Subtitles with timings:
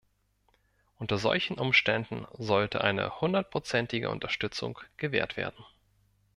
[0.97, 5.63] Unter solchen Umständen sollte eine hundertprozentige Unterstützung gewährt werden.